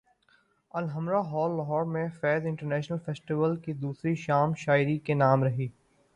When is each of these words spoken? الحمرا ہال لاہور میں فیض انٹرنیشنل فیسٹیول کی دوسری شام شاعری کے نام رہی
الحمرا 0.71 1.19
ہال 1.27 1.55
لاہور 1.57 1.83
میں 1.87 2.07
فیض 2.21 2.45
انٹرنیشنل 2.45 2.97
فیسٹیول 3.05 3.55
کی 3.59 3.73
دوسری 3.75 4.15
شام 4.17 4.53
شاعری 4.57 4.97
کے 4.99 5.13
نام 5.15 5.43
رہی 5.43 5.67